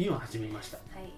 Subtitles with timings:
[0.00, 0.76] 今始めました。
[0.76, 1.10] はい。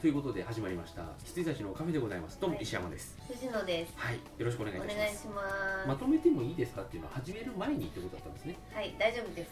[0.00, 1.04] ということで始まりました。
[1.24, 2.40] 羊たちのカフェでございます。
[2.40, 2.64] どうもはい。
[2.64, 3.16] 石山です。
[3.28, 3.92] 藤野です。
[3.94, 5.06] はい、よろしくお願いいおたします。
[5.06, 5.42] 願いしま
[5.84, 5.88] す。
[5.88, 6.82] まとめてもいいですか？
[6.82, 8.56] っていうのは始める前にってことだったんですね。
[8.74, 8.92] はい。
[8.98, 9.50] 大丈夫です。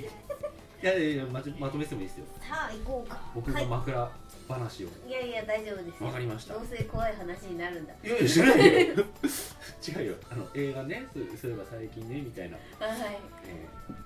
[0.82, 2.24] いやいやいやまじまとめてもいいですよ。
[2.40, 3.20] さあ行こうか。
[3.34, 3.64] 僕はい。
[3.64, 4.12] が枕
[4.48, 4.88] 話を。
[5.06, 6.06] いやいや大丈夫ですよ。
[6.06, 6.54] わかりました。
[6.54, 7.92] どうせ怖い話になるんだ。
[8.02, 8.94] いやいや知らないよ。
[9.86, 10.14] 違うよ。
[10.30, 13.20] あの映画ねそうそういえば最近ねみたいな、はい。
[13.44, 14.00] えー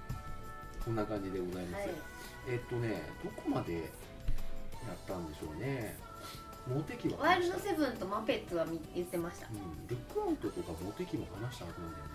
[0.84, 2.13] こんな感じでございます、はい
[2.48, 3.84] えっとねどこまでやっ
[5.06, 5.96] たんでしょうね。
[6.66, 12.10] モテキはワイルドセブンとマペッツはみ言ってました、うん、ルックアウトとかモテキも話したはずなんだよね。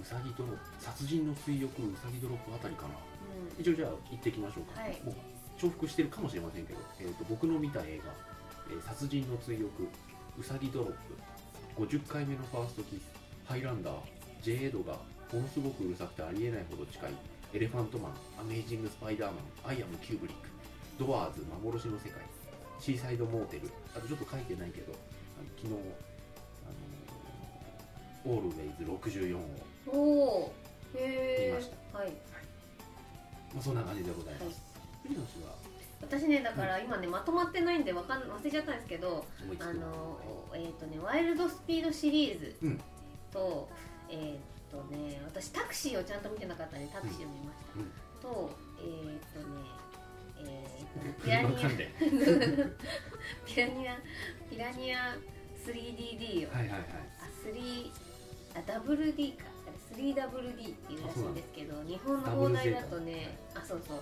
[0.00, 0.84] うさぎドロップ。
[0.84, 2.88] 殺人の追憶うさぎドロップあたりかな。
[2.88, 3.48] うん。
[3.48, 5.00] うん一応じゃあ行ってきましょうか、はい。
[5.04, 5.14] もう
[5.58, 8.12] 重複してるかもしれませんけど、えー、と僕の見た映画
[8.70, 9.88] 「えー殺人の追憶
[10.38, 10.88] うさぎドロッ
[11.74, 13.00] プ」50回目のファーストキス。
[13.46, 13.94] ハイランダー。
[14.42, 14.98] J エドが
[15.32, 17.10] ものすごくうるさくてありえないほど近い
[17.54, 19.36] エレファントマンアメイジング・スパイダーマ
[19.68, 20.48] ンアイアム・キューブリック
[20.98, 22.22] ドワーズ幻の世界
[22.80, 25.74] シーサイド・モーテルあとちょっと書いてないけどあの昨日
[26.64, 29.36] あのオールウェイズ64
[29.94, 30.52] を、
[30.94, 31.98] 見ました。
[31.98, 32.10] はい。
[33.54, 34.60] まあ、そんな感じでございます、
[35.02, 35.54] 藤野氏は？
[36.00, 39.24] 私ねだから今ねまとまってないんでわかん忘れちゃったんですけど
[39.58, 40.18] あのの
[40.54, 42.80] えっ、とねワイルドスピードシリーズうん。
[43.32, 43.68] と、
[44.08, 47.90] えっ、とね私タクシーをちゃんと見てなかったんでタクシーを見ました、うん。
[48.22, 49.78] とえっ、とね
[50.40, 51.68] えー とピラニア
[53.46, 53.98] ピラニア
[54.50, 55.16] ピラニア
[55.66, 56.80] 3DD を、はいはいはい。
[57.20, 57.90] あ3
[58.54, 59.44] あ WD か。
[59.66, 64.00] あれ 3WD っていうらしいんですけど日本の邦題だとねあそうそう。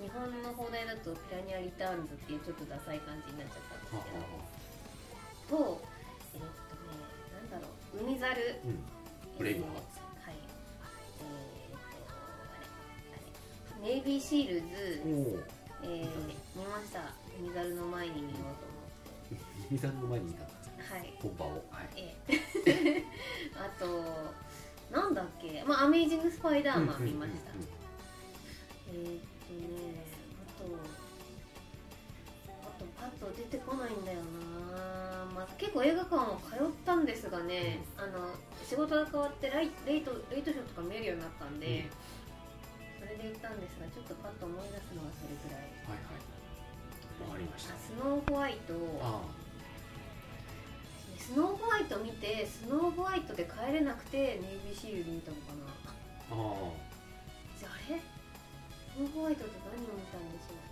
[0.00, 4.04] 日本の邦題だとピラニアリターンズっていうちょっとダサい感じになっちゃったんですは
[5.48, 5.58] けど。
[5.64, 5.82] と
[6.34, 6.50] えっ、とね
[7.50, 8.04] なんだろう。
[8.04, 8.60] 海猿。
[8.64, 8.84] うん。
[9.38, 9.74] ブレイブハー。
[9.94, 10.07] ツ
[13.82, 14.66] ネイビーシールズ、
[15.82, 16.08] えー、
[16.56, 17.14] 見ました。
[17.38, 18.54] 海猿の前に見ようと思っ
[19.30, 19.74] て。
[19.74, 20.48] 二段の前にいたは
[21.02, 21.14] い。
[21.20, 21.64] 本場を。
[21.70, 21.88] はい。
[21.96, 22.16] え
[22.66, 23.04] え。
[23.54, 23.86] あと
[24.90, 25.62] なんだっけ。
[25.64, 27.68] まあアメイジング・スパイダーマン見ました、うんうんうん
[28.90, 30.08] えーっとね
[30.48, 30.64] あと
[32.62, 38.30] あとパッと出てこないんだよな、まあ、結構映画館は通ったんですがね、あの
[38.64, 42.17] 仕事が変わってライレイトレイトショーとか見えるようになったんで、そ
[43.08, 45.66] れで行ったんですがちょっとパッと思い出すのはそれぐらい。
[45.88, 46.22] はいはい。
[47.24, 47.74] わかりました。
[47.74, 48.74] あスノーホワイト。
[49.02, 49.24] あ
[51.18, 55.68] スノーホワイト見てスノーホワイトで帰れなくてネイビーシールド見たのかな。
[56.32, 56.76] ああ。
[57.58, 58.00] じゃああれ？
[58.00, 60.64] スノーホワイトって何を見たんでしょう。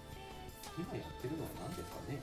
[0.65, 2.21] あ今やってるのは何ですかね。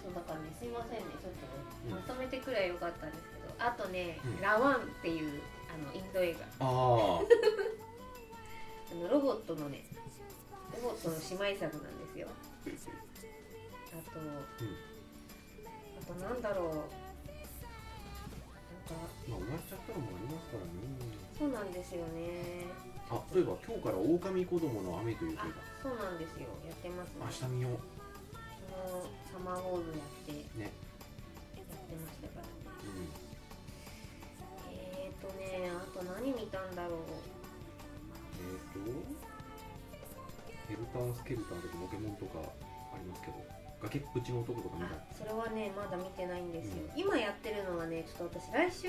[0.00, 1.46] そうだからねすいませんねちょっと。
[1.86, 1.98] うん。
[1.98, 4.40] まとめてくらいよかったんですけど、あとね、うん。
[4.40, 6.46] ラワンっていうあのインド映画。
[6.62, 7.26] ああ
[8.90, 9.84] あのロボットのね
[10.74, 12.28] ロボットの姉妹作なんですよ。
[13.90, 14.20] あと、
[15.98, 16.66] あとなんだろう。
[16.66, 16.86] なんか
[19.28, 20.70] まあ終わっちゃったのもありますからね。
[21.38, 22.70] そうなんですよね。
[23.10, 25.46] あそういえば今日から狼子供の雨という映あ
[25.82, 26.46] そうなんですよ。
[26.66, 27.14] やってますね。
[27.18, 27.78] 画明日見よう。
[28.70, 30.70] 昨日サマーウォーズやってね。
[31.58, 32.54] やってましたからね。
[32.86, 33.10] うん。
[34.70, 37.39] えーとねあと何見たんだろう
[38.40, 38.80] えっ、と
[40.68, 43.34] ヘルタースケルターとかポケモンとかありますけど
[43.82, 44.94] 崖っぷちの男とか見た？
[44.96, 48.88] あそれはねまだ見てないんですよ、う今やってるのはねちょっと私来週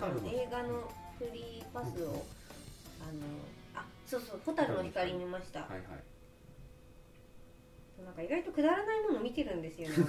[0.00, 2.24] あの映画のフリーパスを、
[3.00, 3.20] あの
[3.74, 5.82] あそうそう「ホタルの光」見ました、はいはい。
[8.02, 10.06] なんか意外とくだらないもの見てるんですよね私。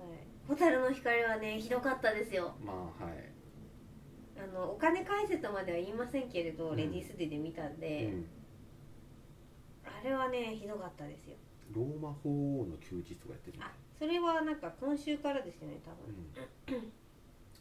[0.00, 0.18] はい
[0.48, 2.54] 「ホタルの光」はねひどかったですよ。
[2.64, 3.29] まあはい
[4.42, 6.76] あのお金返せとまでは言いませんけれど、うん。
[6.76, 8.26] レディースデーで見たんで、うん
[9.82, 11.36] あれはねひどかったですよ。
[11.72, 15.90] ローマ法王の休日とかやってるあそれはなんか今週からですよね多
[16.72, 16.92] 分、うん。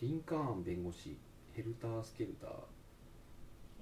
[0.01, 1.17] リンカーン弁護士
[1.53, 2.49] ヘルタースケルター。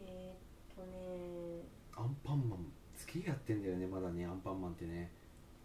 [0.01, 1.61] えーっとね。
[1.95, 2.65] アンパンマン
[2.95, 5.11] 月やってんだよねまだねアンパンマンってね。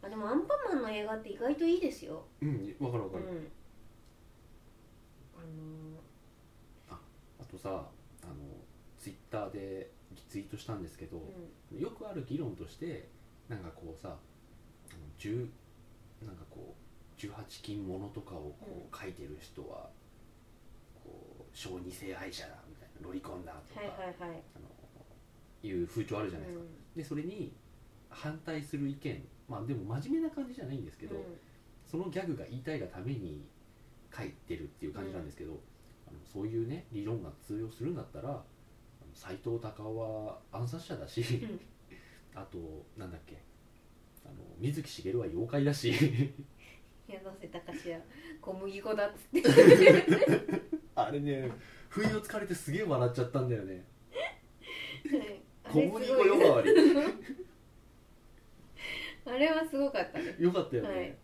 [0.03, 2.25] あでもアンパンマンの映画って意外といいですよ。
[2.43, 3.49] うんわかるわかる、うん
[5.35, 5.99] あの
[7.41, 7.87] あとさ
[8.25, 8.35] あの
[8.99, 9.91] ツイッターで
[10.29, 13.09] ツイートしたんですけど、ーよくある議論として
[13.49, 14.19] なんかこうさあの
[15.19, 15.47] 10
[16.27, 19.91] なんかこう18禁ものとかをこう書いてる人は
[21.05, 24.43] こう小児性愛者だみたいなロリコンだとか、はいはいはい。
[24.57, 24.69] あの
[25.65, 27.53] いう風潮あるじゃないですか、うでそれに
[28.11, 31.19] 反対する意見まあでも真面目な感じじゃないんですけど、ん。
[31.89, 33.47] そのギャグが言いたいがために
[34.15, 35.61] 書いてるっていう感じなんですけど、
[36.25, 38.43] そういうね理論が通用するんだったら
[39.15, 41.61] 斎藤隆夫は暗殺者だし、ん。
[42.35, 42.59] あと
[42.97, 43.43] なんだっけ
[44.25, 45.93] あの水木しげるは妖怪だし。
[47.09, 47.99] 柳瀬隆は
[48.41, 49.51] 小麦粉だっつって。
[50.95, 51.51] あれね
[51.89, 53.85] 不意をつかれてすげえ笑っちゃったんだよね。
[55.65, 56.15] あ小麦粉
[56.51, 56.71] わり。
[59.25, 60.35] あれはすごかったね。
[60.39, 61.15] よかったよね、はい。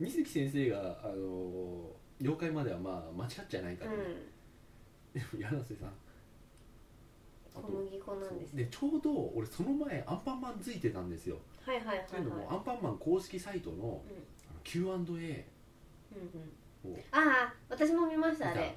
[0.00, 1.90] 水木先生があの
[2.20, 3.96] 妖怪まではまあ間違っちゃないから、ね。
[5.14, 5.88] うでも柳瀬さん。
[7.56, 8.56] あとん小麦粉なんです。
[8.56, 11.38] でちょうど俺その前アンパンマンついてたんですよ。
[11.64, 12.20] はいはいはいとい。
[12.20, 14.02] うのも、はいアンパンマン公式サイトの
[14.62, 16.92] Q&A うんうん。
[16.92, 16.98] を。
[17.10, 18.76] ああ私も見ましたあれ。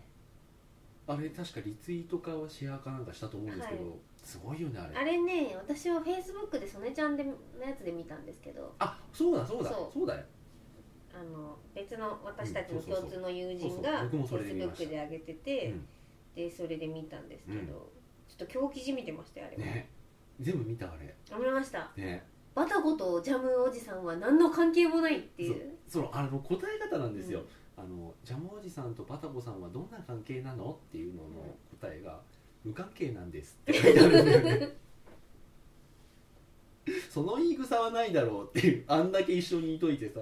[1.09, 3.93] あれ確かリツイートかシェアかなんかしたと思うんですけど、はい。
[4.23, 4.95] すごいよねあれ。
[4.95, 7.31] あれね私はフェイスブックで曽根ちゃんでの
[7.65, 8.73] やつで見たんですけど。
[8.79, 9.69] あそうだそうだ。
[9.69, 10.25] そそうだよ
[11.17, 15.87] あの別の私たちの共通の友人がフェイスブックで上げてて、うん。
[16.35, 17.65] でそれで見たんですけど、うん。
[17.65, 17.79] ちょ
[18.35, 19.89] っと狂気じみてましたよあれは、ね。
[20.39, 21.15] 全部見たあれ。
[21.31, 21.89] あ見ました。
[21.97, 22.23] ね。
[22.53, 25.73] バタコとジャムおじさんは何の関係もないっていう。
[25.87, 27.41] そのあの答え方なんですよ、
[27.77, 27.83] うん。
[27.83, 31.29] あのジャムおじさんとバタコさんはどんな関係なのっていうのの
[31.79, 32.21] 答えが、
[32.63, 34.77] 無関係なんですって書いてあるんだよね。
[37.09, 38.83] その言い草はないだろうっていう。
[38.87, 40.21] あんだけ一緒にいといてさ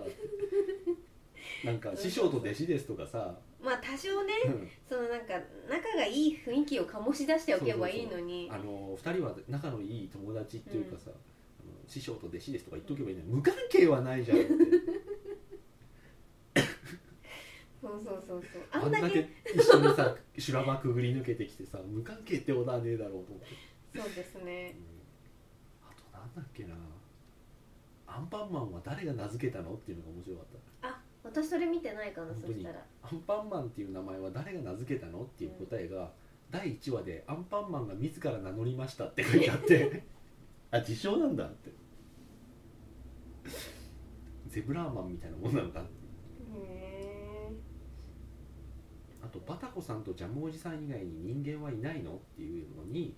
[1.66, 4.70] なんか師匠と弟子ですとかさ、まあ多少ねうん。
[4.88, 5.34] そのなんか
[5.70, 8.50] 仲がいい雰囲気を醸し出しておけばいいのに。
[8.52, 13.30] あの2人は仲のいい友達っていうかさ、あの師匠と弟子ですとか言っとけばいいのに。
[13.30, 14.48] 無関係はないじゃんって。
[17.82, 18.62] そうそうそうそう。
[18.72, 23.44] ああんだけ一緒にさ修羅場くぐり抜けてきてさ無関係ってことはねえだろうと思っ
[23.94, 24.76] て、そうですね。
[25.84, 26.76] あとなんだっけな。
[28.16, 29.74] アンパンマンは誰が名付けたの？
[29.74, 30.46] っていうのが面白かっ
[30.84, 32.76] あ私それ見てないかなそしたら。
[32.76, 32.82] た
[33.16, 35.24] アンパンマンっていう名前は誰が名付けたの？
[35.24, 36.12] っていう答えが、
[36.52, 40.04] 第1話でアンパンマンが自ら名乗りましたって書いてあって。
[40.72, 41.72] あ自称なんだって。
[44.48, 45.82] ゼブラーマンみたいなもんなのか？
[45.82, 45.90] って
[46.58, 47.52] へ
[49.24, 52.14] あとバタコさんとジャムおじさん以外に人間はいないの？
[52.14, 53.16] っていうのに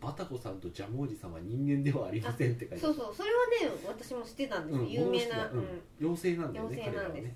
[0.00, 5.82] バタコさんとジャムおじさんは人間ではありませんって書いてそうそうそれはね私も知ってたんですよ、うん有名な、うん。
[6.00, 7.22] 妖精なんだよね妖精なんです。
[7.24, 7.34] ね、はい、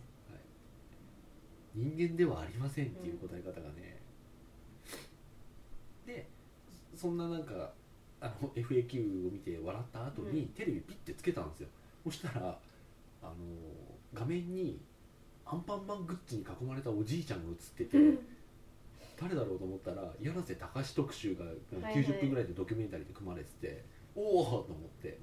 [1.74, 4.00] 人間ではありませんっていう答え方がね、
[6.06, 6.28] で
[6.94, 7.72] そんななんか
[8.20, 10.46] あの FAQ を見て笑った後に、うん。
[10.48, 11.68] テレビピッてつけたんですよ。
[12.04, 12.58] そしたら
[13.22, 13.32] あの
[14.14, 14.80] 画面に
[15.44, 18.18] アンパンマングッズに囲まれたおじいちゃんが映ってて、うん。
[19.20, 23.84] 誰だろうと思ったら柳瀬隆特集がはい90分ぐらいでドキュメンタリーで組まれてて、
[24.14, 25.18] おおと思って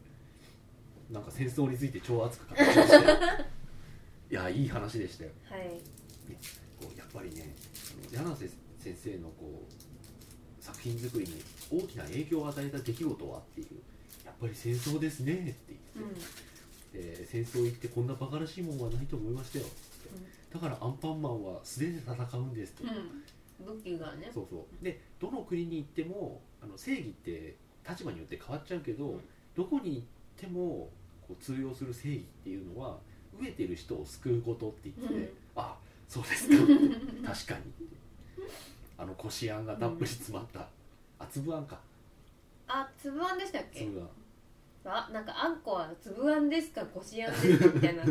[1.12, 3.18] なんか戦争について超熱く語ってましたよ
[4.32, 5.32] いやいい話でしたよ。
[5.50, 5.99] はい
[6.80, 7.56] こうやっぱりね
[8.12, 8.50] 柳瀬
[8.80, 13.68] 先生のこう作品作りに大きな影響を与えた出来事はっていう
[14.26, 19.66] やっぱり戦争ですねって言って、で戦争行ってこんなバカらしいもんはないと思いましたよ。
[20.54, 22.92] だからアンパンマンは素手で戦うんですって、
[23.62, 24.32] うん、うん、武器がね。
[24.34, 24.84] そうそう。
[24.84, 27.56] でどの国に行ってもあの正義って
[27.88, 29.20] 立場によって変わっちゃうけど、うん。
[29.56, 30.04] どこに行っ
[30.38, 30.90] ても
[31.28, 32.98] こう通用する正義っていうのは
[33.40, 35.30] 飢えてる人を救うことって言ってて、うん。
[35.56, 35.76] あ
[36.10, 36.56] そうですか。
[37.34, 37.72] 確かに。
[38.98, 40.68] あのこしあんがたっぷり詰まった、
[41.20, 41.80] あ粒あんか。
[42.68, 43.86] あ粒あんでしたっけ？
[43.86, 44.10] 粒あん。
[44.92, 48.04] あなんかあんこは粒あんですかこしあんですかみたいな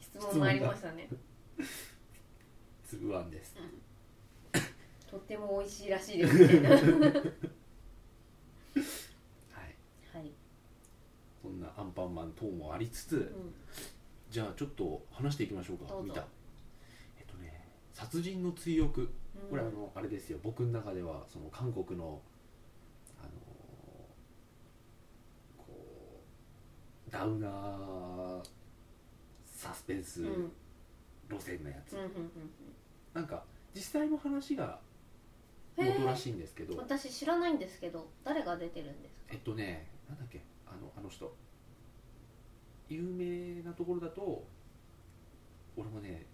[0.00, 1.08] 質問もありましたね。
[2.84, 3.54] 粒あんです。
[5.08, 6.80] とっても美味しいらしいですみたいなはい。
[10.12, 10.32] はい。
[11.40, 13.54] そんなアンパンマン等もありつつ、うん。
[14.28, 16.26] じゃあちょっと話していきましょうか見た
[17.94, 19.08] 殺人の追憶。
[19.48, 20.38] これあうんのあれですよ。
[20.42, 22.20] 僕の中ではその韓国の
[23.18, 23.30] あの
[25.56, 26.22] こ
[27.08, 28.42] うダウナー
[29.46, 30.22] サスペンス
[31.30, 31.96] 路線のやつ、
[33.12, 34.78] なんか実際の話が
[35.76, 36.76] 元らしいんですけど。
[36.76, 39.24] 私知らないんですけど誰が出てるんですか？
[39.32, 40.42] えっとねなんだっけ？
[40.66, 41.34] あのあの人。
[42.88, 44.44] 有名なところだと
[45.76, 46.26] 俺もね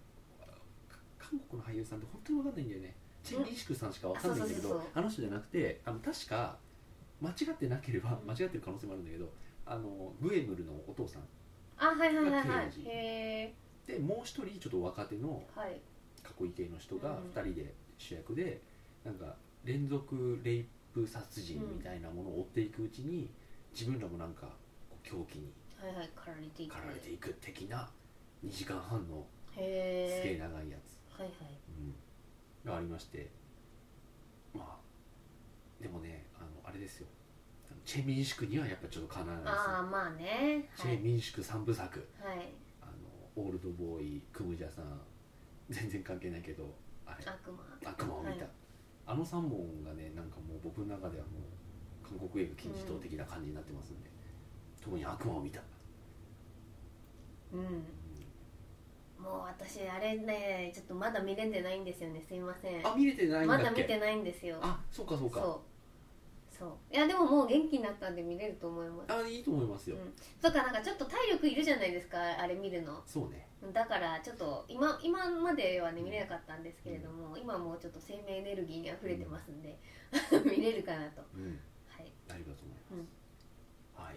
[1.31, 2.95] 韓国の俳優さんって本当に分かんないんだよね。
[3.23, 6.57] チェン・リシクさんしか分かんないんだけどあの人じゃなくてあの確か
[7.21, 8.27] 間違ってなければうん。
[8.27, 9.31] 間違ってる可能性もあるんだけど
[9.65, 11.21] あのグエムルのお父さん。
[11.77, 12.71] あはいはいはいはい。
[13.87, 15.81] でもう一人ちょっと若手のえはい。
[16.41, 18.61] 囲い系の人がうん2人で主役で
[19.03, 23.29] なんか連続レイプ殺人みたいなものを追っていくうちに
[23.73, 24.47] 自分らもなんか
[24.89, 25.93] こう狂気に駆
[26.27, 26.73] られていく。
[26.73, 27.89] 駆られていく的な
[28.45, 31.59] 2時間半のすげえ長いやつ、はいはい。
[31.77, 32.69] うん。
[32.69, 33.29] がありまして
[34.53, 34.77] まあ
[35.81, 37.07] でもねあのあれですよ。
[37.83, 40.69] チェ・ミンシクにはやっぱちょっとかなわないですああまあね。
[40.77, 42.07] チェ・はい、ミンシク三部作。
[42.21, 42.91] はい、あの
[43.43, 45.01] オールドボーイクムジャさん。
[45.69, 46.75] 全然関係ないけど
[47.05, 47.17] あれ。
[47.25, 47.63] 悪魔。
[47.89, 48.49] 悪魔を見た、はい。
[49.07, 54.09] あの3本がねなんかもう僕の中ではもう韓国映画金字塔的な感じになってますんで、
[54.81, 55.61] 特に悪魔を見た、
[57.53, 57.85] うん
[59.21, 62.21] もう私あれねちょっとまだ見れてないんですよね。
[62.27, 62.87] すいません。
[62.87, 63.63] あ見れてないんだっけ？
[63.63, 64.57] まだ見てないんですよ。
[64.61, 65.39] あそうかそうか。
[65.39, 66.57] そう。
[66.57, 66.95] そう。
[66.95, 69.13] いやでももう元気になったんで見れると思います。
[69.13, 70.13] あいいと思いますよ、うん。
[70.41, 73.01] そうかなんかちょっと体力いるじゃないですかあれ見るの。
[73.05, 73.47] そうね。
[73.71, 79.77] だからちょっと今今まではね見れなかったんですけれども、今もうちょっと生命エネルギーにあふれてますんで、
[80.45, 81.21] 見れるかなと。
[81.35, 81.59] うん。
[81.87, 82.11] はい。
[82.29, 83.05] ありがとうございま
[83.95, 84.15] す、はい。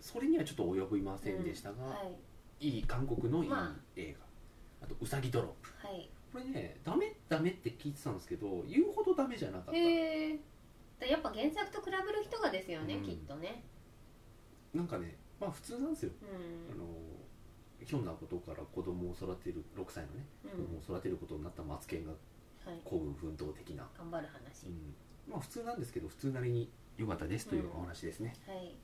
[0.00, 2.12] それにはちょっと及びませんでしたが、はい
[2.60, 4.86] いい韓国のいいま映画。
[4.86, 5.86] あと「うさぎドロップ。
[5.86, 9.72] はい」これねダメダメって聞いてたんですけど言うほどダメじゃなかった。
[9.72, 10.40] へえ
[11.00, 13.04] やっぱ原作と比べる人がですよね、うん。
[13.04, 13.64] きっとね。
[14.72, 16.12] なんかねまあ普通なんですよ。
[16.22, 16.74] うん。
[16.74, 16.84] あの
[17.84, 20.50] ひょんなことから子供を育てる6歳のねうん。
[20.50, 22.80] 子供を育てることになったマツケンがはい。
[22.84, 24.94] 孤軍奮闘的な、頑張る話、うん。
[25.28, 28.74] まあ普通なんですけど普通なりに良かったですというお話ですね、はいはい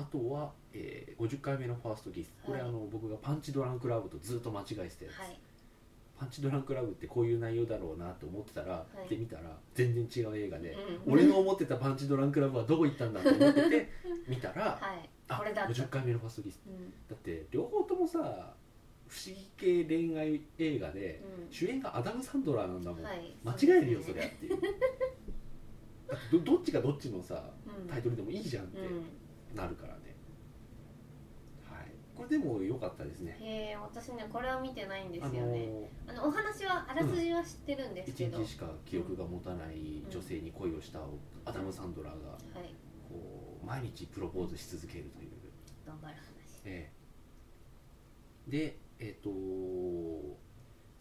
[0.00, 2.32] あとは、えー50回目のファーストキス。
[2.44, 5.38] これ、はいあの僕がパンチドランクラブとずっと間違えてたやつ、はい。
[6.18, 9.08] パンチドランクラブってこういう内容だろうなと思ってたら、い。
[9.10, 9.42] で見たら
[9.74, 10.76] 全然違う映画で、
[11.06, 11.12] うん。
[11.12, 13.88] 俺の思ってたパンチドランクラブはどこ行ったんだと思ってて
[14.26, 15.08] 見たら、はい。
[15.28, 15.72] あこれだった。
[15.72, 16.60] 50回目のファーストキス。
[16.66, 16.90] うん。
[16.90, 18.54] だって両方ともさ
[19.06, 23.36] 不思議系恋愛映画で、う主演がアダム・サンドラーなんだもん、んはい。
[23.44, 24.58] 間違えるよそりゃっていう。
[26.32, 27.88] どどっちがどっちのさうん。
[27.88, 28.78] タイトルでもいいじゃんって。
[28.78, 29.04] うん
[29.54, 30.16] なるからね、
[31.68, 31.86] はい。
[32.16, 33.36] これでも良かったですね。
[33.40, 35.66] へえ私ねこれは見てないんですあよね。
[35.66, 41.00] のあのお話はあらすじは知ってるんです一けど、日しか記憶が持たない女性に恋をした
[41.44, 42.74] アダム・サンドラーがはい。
[43.08, 45.30] こう毎日プロポーズし続けるという、
[45.86, 46.20] 頑張る話。
[46.64, 46.90] え
[48.48, 48.50] え。
[48.50, 49.30] でえっ、と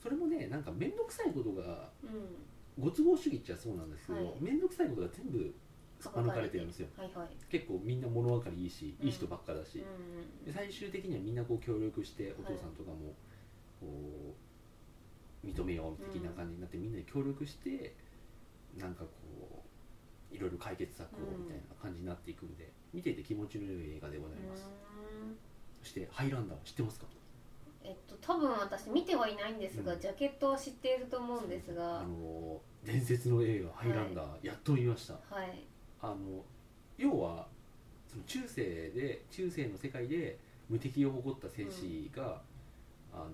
[0.02, 2.46] それもねなんか面倒くさいことがうん。
[2.80, 4.42] ご都合主義っちゃそうなんですけどはい。
[4.42, 5.54] 面倒、くさいことが全部
[6.00, 6.88] すっぱ抜かれてるんですよ。
[6.98, 7.28] はいはい。
[7.50, 13.14] 結構みんな物分かりいいしいい人ばっかだし、うんで最終的にはみんなこう協力してお父さんとかも
[13.82, 14.36] こ
[15.44, 17.96] う認めよう的な感じになって、みんなで協力して
[18.78, 19.64] なんかこ
[20.32, 24.70] ういろいろ解決策をみたいな感じになっていくんで、見ていて気持ちの良い映画でございます、
[25.22, 25.38] うん。
[25.82, 27.08] そしてハイランダー知ってますか？
[27.84, 30.00] えっと多分私見てはいないんですが、うん。
[30.00, 32.02] ジャケットは知っていると思うんですが。
[32.02, 35.14] あの伝説の映画「ハイランダー」やっと見ました。
[35.14, 35.66] はい
[36.02, 36.44] あの
[36.98, 37.48] 要は
[38.08, 40.40] その中世で中世の世界で
[40.70, 42.42] 無敵を誇った戦士が、
[43.12, 43.28] あの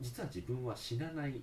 [0.00, 1.42] 実は自分は死なないうん。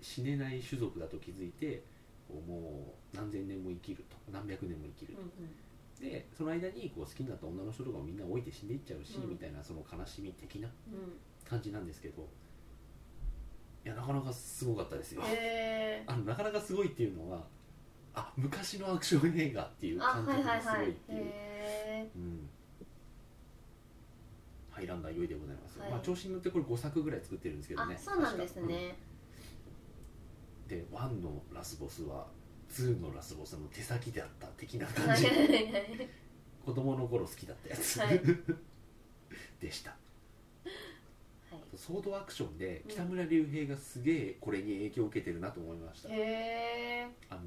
[0.00, 1.82] 死ねない種族だと気づいて
[2.28, 9.30] もう何千年も生きると何百年も生きるうんと、でその間にこう好きになった女の人とかもみんな置いて死んでいっちゃうし、うん。
[9.30, 11.16] みたいなその悲しみ的なうん。
[11.48, 12.28] 感じなんですけど
[13.84, 15.22] いやなかなかすごかったですよ。
[15.26, 17.46] え あのなかなかすごいっていうのは
[18.14, 22.48] あ昔のアクション映画っていうあ感はいはい覚がすごはいいっていう、へうん。
[24.70, 25.90] ハイランダー良いでございます、はい。
[25.90, 27.94] まあ調子に乗ってこれ5作ぐらい作ってるんですけえどね。
[27.96, 28.62] あそうなんですね。
[28.62, 28.66] う
[30.66, 30.68] ん。
[30.68, 32.26] で1のラスボスは
[32.70, 35.24] 2のラスボスの手先であった的なは感じ。
[35.24, 35.38] いはい。
[35.38, 35.44] は
[35.78, 36.08] い
[36.64, 38.20] 子供の頃好きだったやつ、はい。
[39.60, 39.90] でした。
[39.90, 39.96] は
[41.58, 41.76] い。
[41.76, 47.42] ソードアクションでうん北村隆平がすげえこれに影響を受けてるなと思いました、へえあの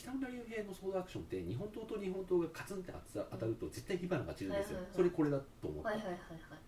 [0.00, 6.58] 北村隆平のソードアクションって日本刀と日本刀がカツンって当たると絶対火花が散るんですよ、それこれだと思った、はいはいはいはい。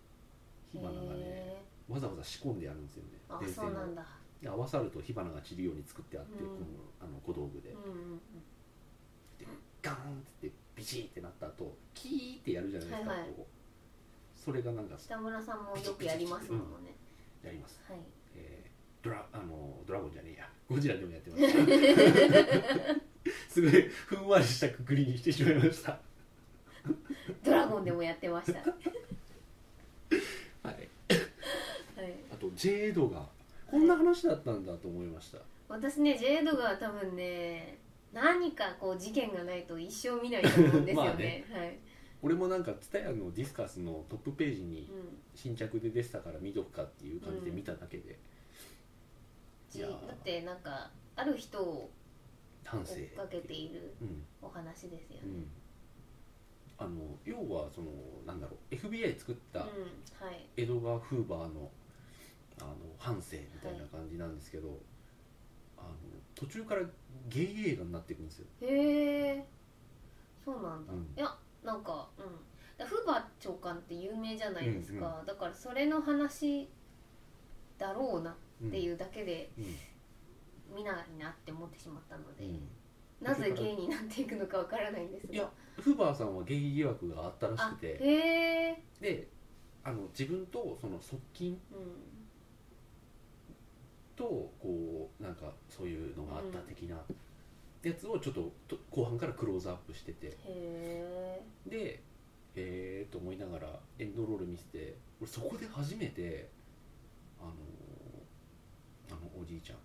[0.69, 3.17] 火花がねへわざわざ仕込んでやるんですよね。
[3.27, 3.35] ー。
[3.35, 4.05] あそうなんだ。
[4.41, 6.49] で合わさると火花が散るように作ってあって、うん。
[6.49, 6.67] この
[7.01, 8.21] あの小道具で、うんうんうん。
[9.81, 9.99] ガーンっ
[10.39, 13.29] てビチーってなった後キーってやるじゃないですか、はいはい。
[13.29, 16.93] こうそれがなんか北村さんもよくやりますもんね。
[17.43, 17.99] やります、はい。
[18.35, 18.73] えー
[19.03, 20.49] ドラあのドラゴンじゃねえや。
[20.69, 22.95] ゴジラでもやってました
[23.49, 25.99] すごいふんわりしたくくりにしてしまいました。
[27.43, 28.75] ドラゴンでもやってましたは
[30.63, 30.83] はい。
[30.83, 30.87] い。
[32.31, 33.25] あとジェイエドが
[33.69, 35.37] こんな話だったんだと思いました、
[35.69, 37.77] 私ねジェイドが多分ね
[38.11, 41.45] 何かこう事件がないと一生見ないと思うんですよ まあね。
[41.49, 41.77] ねはい、
[42.21, 45.17] 俺もなんか TSUTAYA のディスカスのトップページにうん。
[45.35, 48.19] 新着で出てたから見とくかっていう感じで見ただけで、
[49.67, 51.89] じいやーだってなんかある人を
[52.63, 54.23] 追反省っかけているうん。
[54.41, 55.21] お話ですよね。
[55.25, 55.47] うん。
[56.77, 57.91] あの要はその
[58.25, 59.67] なんだろう FBI 作ったうん
[60.25, 60.47] はい。
[60.57, 61.69] エドガー・フーバーの
[62.61, 64.79] あの反省みたいな感じなんですけど、
[65.77, 65.95] ああの
[66.35, 66.81] 途中から
[67.29, 69.45] ゲイ映画になっていくんですよ、へえ。
[70.45, 70.99] そうなんだ、うん。
[70.99, 72.25] いやなんかうん。
[72.77, 76.69] だフーバー長官って有名じゃないですか、だからそれの話
[77.77, 79.65] だろうなうんっていうだけでうん
[80.75, 82.67] 見ないなって思ってしまったので、うん。
[83.21, 85.33] なぜゲイになっていくのかわからないんですが。
[85.33, 87.97] いやフーバーさんはゲイ疑惑があったらしあくて
[88.99, 89.27] で
[89.83, 92.13] あの自分とその側近うん。
[94.15, 94.25] と
[94.59, 96.97] こうなんかそういうのがあった的な
[97.81, 100.27] やつをちょっとと後半からクローズアップしてて。
[100.27, 102.03] へえで
[102.55, 106.49] えーと思いながらエンドロール見せて俺そこで初めて
[107.39, 107.51] あの
[109.09, 109.79] あのおじいちゃん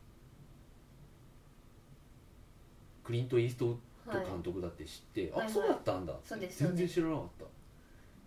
[3.08, 3.76] クリント・イーストウッ
[4.12, 4.26] ドはい。
[4.26, 5.46] 監督だって知って、はいはい。
[5.46, 6.12] あそうだったんだ。
[6.12, 6.62] ってそうです。
[6.64, 7.44] 全然知らなかった。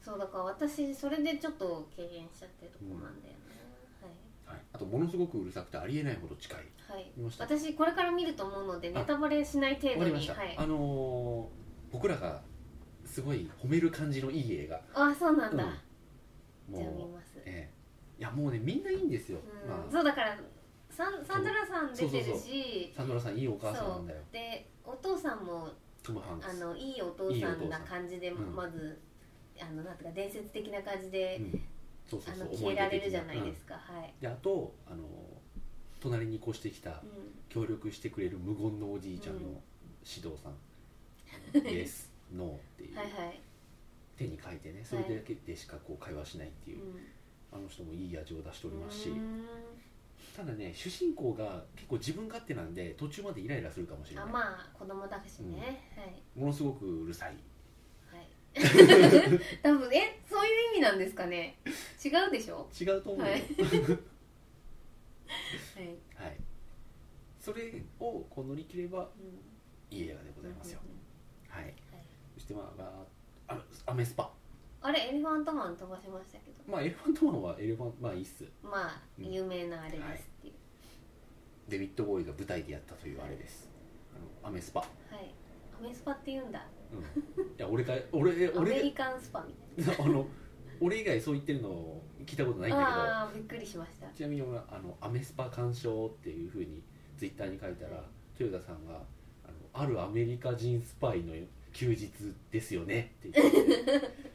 [0.03, 3.39] そうだから私それでちょっと敬遠しちゃってるとこなんだよね、
[4.47, 6.57] はい、あとものすごくうるさくてありえないほど近い。
[6.87, 8.99] はい、私これから見ると思うのであ。
[8.99, 10.57] ネタバレしない程わかりました、度にはい。
[10.57, 12.41] あのー僕らが
[13.05, 14.81] すごい褒める感じのいい映画。
[14.93, 15.63] あそうなんだ、
[16.69, 16.75] うん。
[16.75, 17.69] じゃあ見ます、え
[18.17, 18.19] え。
[18.19, 19.69] いやもうねみんないいんですよ、うん。
[19.69, 19.91] まあ。
[19.91, 20.35] そうだから
[20.89, 22.91] サンサンドラさん出てるし。
[22.95, 24.19] サンドラさんいいお母さんなんだよ。
[24.31, 25.69] でお父さんも
[26.03, 26.49] トム・ハンクス。
[26.49, 28.55] あのいいお父さんな感じでいいお父さん。
[28.55, 28.99] まず、
[29.59, 31.61] あのなんていうか伝説的な感じで、うん。
[32.09, 34.19] そうそうそうあの消えられるじゃないですか、か、はい、うん。
[34.19, 35.05] であとあの
[35.99, 37.03] 隣に越してきたう
[37.49, 39.45] 協力してくれる無言のおじいちゃんのうん。
[40.03, 43.39] 指導さん、イエスノーっていう、ん、はいはい、
[44.17, 46.83] 手に書いてねそれだけでしかこう会話しないっていう。
[46.83, 47.07] う、ん。
[47.53, 49.43] あの人もいい味を出しておりますし、うーん
[50.35, 55.81] ただね主人公が結構自分勝手なんで途中までイライラするかもしれない、あまあ子供だしね、
[56.35, 57.35] ものすごくうるさい。
[58.09, 58.19] はい。
[58.19, 61.57] は い多分えそういう意味なんですかね。
[62.03, 62.69] 違うでしょ？
[62.79, 63.39] 違うと思うよ、は はい。
[63.39, 63.43] い
[66.15, 66.37] はい、
[67.39, 69.97] それをこう乗り切ればうん。
[69.97, 70.97] いい映画でございますよ、うんうん
[71.49, 71.63] はい。
[71.65, 71.75] はい。
[72.35, 73.05] そしてまあ
[73.47, 74.31] あアメスパ
[74.83, 76.71] あれエレファントマン飛ばしましたけど。
[76.71, 78.45] まあエレファントマンはエレファンまあいいっす。
[78.63, 79.31] まあうん。
[79.31, 80.53] 有名なあれですっていう、
[81.69, 83.69] デビッド・ボーイが舞台でやったというあれです。
[84.15, 85.33] あのアメスパ、はい。
[85.79, 86.65] アメスパって言うんだ。
[86.91, 89.45] うん、いや俺が俺アメ俺リカンスパ
[89.77, 90.27] みたい あの
[90.81, 92.97] 俺以外そう言ってるの聞いたことないんだけど。
[92.97, 94.07] なああーびっくりしました。
[94.09, 96.81] ちなみに俺はあのアメスパ鑑賞っていうふうに
[97.17, 98.03] ツイッターに書いたら
[98.39, 98.95] 豊田さんが
[99.45, 101.35] あの「あるアメリカ人スパイの
[101.71, 102.11] 休日
[102.49, 104.11] ですよね」って言って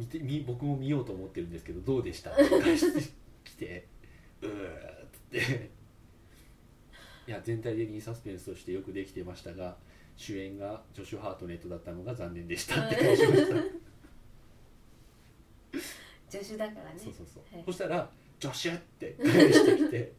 [0.00, 2.30] 見てみ僕も見ようと思ってるんですけどどうでした？
[2.30, 3.10] って返して
[3.44, 3.86] きて
[4.40, 4.48] 「うー」
[5.04, 5.70] っつって。
[7.28, 9.76] いや全体的にサスペンスとしてよくできてましたが
[10.16, 13.56] 主演がジョシュ・ハートネットだったのが残念でしたって返しました。
[16.40, 16.98] 助手だからね。
[16.98, 17.64] そうそうそう、はい。
[17.64, 18.10] そしたら
[18.40, 20.12] 「ジョシュ!」って返してきて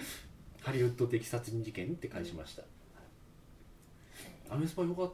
[0.60, 2.64] 「ハリウッド的殺人事件」って返しました、
[4.50, 5.12] アメスパよかっ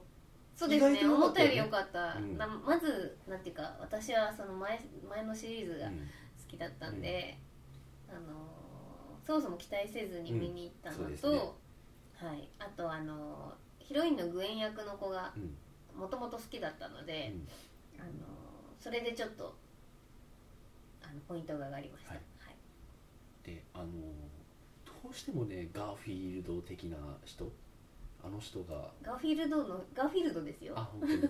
[0.59, 1.05] そうですね。
[1.05, 2.37] 思ったより良かった、うん。
[2.37, 5.95] なまずなんていうか私はその前前のシリーズた、が好
[6.49, 7.39] きだったんで、
[8.09, 11.39] あのーそもそも期待せずに見に行ったのと、ね。
[12.17, 15.57] はい、あとあのーヒロインのグエン役の子がうん。
[15.97, 17.33] もともと好きだったので、
[17.97, 18.01] うん。
[18.01, 18.15] あのー
[18.83, 19.57] それでちょっと
[21.03, 22.55] あのポイントが上がりました、ははい。
[23.45, 23.87] いであの
[24.85, 27.51] どうしてもねガーフィールド的な人
[28.25, 28.91] あの人が。
[29.03, 30.75] ガーフィールドのガーフィールドですよ。
[30.77, 31.23] あ本当に。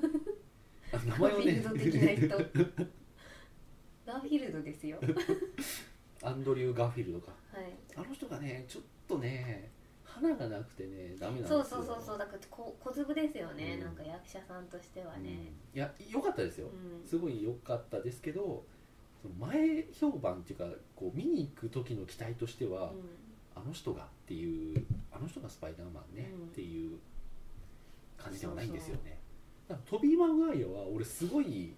[0.92, 1.44] あ名ガ前をね。
[1.44, 2.88] ーフィールド的な人。
[4.07, 4.98] ガーフィールドですよ。
[6.22, 7.33] アンドリュー・ガーフィールドか。
[7.53, 7.72] はい。
[7.96, 9.70] あの人がねちょっとね
[10.03, 11.64] 花がなくてねダメなんですよ。
[11.64, 12.18] そうそうそうそう。
[12.18, 13.85] だからこ小粒ですよね、うん。
[13.85, 15.24] なんか役者さんとしてはうん。
[15.24, 17.07] ね、いや良かったですよ、うん。
[17.07, 18.64] すごい良かったですけど
[19.38, 22.92] 前評判っていうかこう見に行く時の期待としては、
[23.55, 26.49] あの人がっていうあの人がスパイダーマンね、うん。
[26.49, 26.99] っていう
[28.19, 29.19] 感じではないんですよね。
[29.87, 31.75] トビー・マグワイアは俺すごい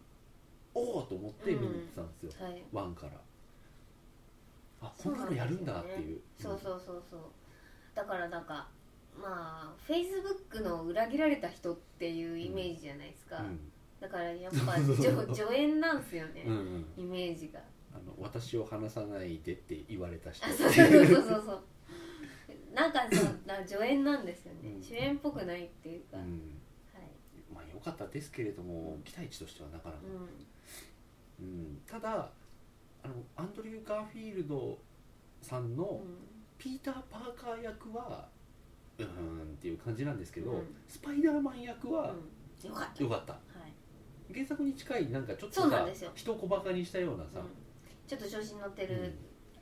[0.74, 3.12] おおと思って見に行ってたんですよ、うん、はいワンから。
[4.82, 6.20] あこんなのやるんだっていう。
[6.40, 7.20] そうそうそうそう。
[7.94, 8.66] だからなんか
[9.16, 13.60] まあフェイスブックの裏切られた人っていうイメージじゃないですか、うん。
[14.00, 17.04] だからやっぱ 助助演なんすよね、うんうん。
[17.04, 17.60] イメージが。
[17.92, 20.44] あの私を話さないでって言われた人。
[20.48, 21.62] そうそうそうそう
[22.74, 24.82] なんかそうな助演なんですよね、うん。
[24.82, 26.26] 主演っぽくないっていうか、はい。
[26.26, 26.58] うん
[27.52, 30.00] まあ良かったですけれども期待値としてはなかなか、
[31.40, 31.80] ううん。
[31.86, 32.30] ただ
[33.02, 34.78] あのアンドリュー・ガーフィールド
[35.42, 36.00] さんの、んうん。
[36.58, 38.28] ピーター・パーカー役は
[38.98, 40.76] うーんっていう感じなんですけど、うん。
[40.86, 43.02] スパイダーマン役はうん、よかった。
[43.02, 44.32] 良かった、はい。
[44.32, 46.10] 原作に近いなんかちょっとさそうなんですよ。
[46.14, 47.46] 人を小バカにしたようなさ、うん。
[48.06, 49.12] ちょっと調子に乗ってる、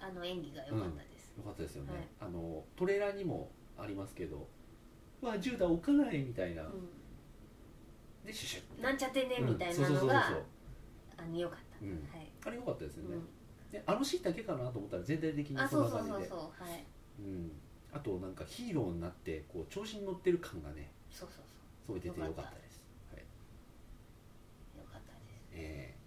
[0.00, 1.07] あの演技が良かったです、
[1.38, 2.02] よかったですよね、はい。
[2.20, 4.48] あのトレーラーにもありますけど
[5.22, 6.72] 「わ銃だ置かない」みたいな、う
[8.26, 10.42] でシュシュなんちゃってねうんみたいそうそうそうなのがそう。
[11.16, 11.90] あの良かった、うん。
[11.90, 13.28] はい、あれ良かったですよね、うん、
[13.72, 16.84] であのシーンだけかなと思ったら全体的にあそそうんそうな感じでそうそうはい。
[17.20, 17.52] うん。
[17.92, 21.44] あとなんかヒーローになってこう調子に乗ってる感がねそうそう
[21.86, 22.84] すごい出てよかったです。
[23.12, 23.22] はい。
[24.74, 25.48] そう良かったです。
[25.52, 25.98] えー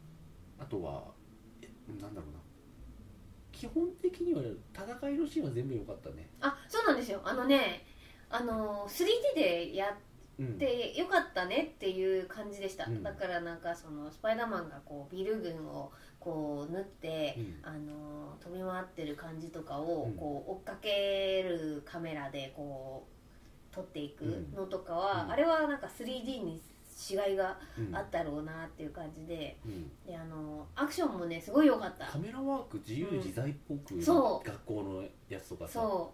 [0.61, 1.05] あとは
[1.63, 1.67] え
[1.99, 2.40] なんだろうな
[3.61, 4.41] 基本的には
[4.73, 6.27] 戦いのシーンは全部良かったね。
[6.41, 7.21] あそうなんですよ。
[7.23, 7.85] あのね
[8.31, 9.95] あの 3D でや
[10.39, 10.47] うん。
[10.47, 13.03] ってよかったねっていう感じでした、うん。
[13.03, 17.59] だからなんかそのスパイダーマンがこうビル群をこう縫って、うん。
[17.61, 20.13] あの飛び回ってる感じとかをうん。
[20.13, 23.05] こう追っかけるカメラでこ
[23.71, 25.31] う撮っていくのとかは、うん。
[25.33, 26.59] あれはなんか 3D に
[27.09, 29.91] 違いがうんあったろうなっていう感じでうん。
[30.05, 32.05] であのアクションもねすごい良かった。
[32.05, 34.47] カメラワーク自由自在っぽく、そう。
[34.47, 35.73] 学校のやつとかさ。
[35.73, 36.13] そ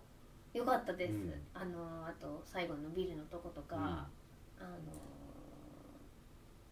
[0.53, 0.57] う。
[0.57, 1.33] 良かったです、うん。
[1.53, 3.83] あのあと最後のビルのとことか、うん。
[3.83, 4.07] あ
[4.59, 4.67] の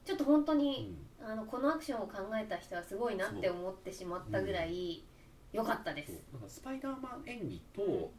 [0.04, 0.98] ちょっと本当うに、ん。
[1.24, 5.04] あのこのアクションを考えた人はすごいなって思ってしまったぐらい
[5.52, 7.86] 良かったです、なんかスパイダーマン演技うん。
[7.86, 8.12] と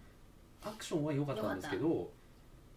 [0.62, 2.10] アクションは良かったんですけど、